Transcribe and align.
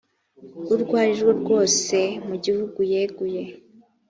urwo 0.73 0.93
ari 1.03 1.13
rwo 1.21 1.31
rwose 1.41 1.97
mu 2.27 2.35
gihe 2.43 2.59
yeguye 2.91 3.43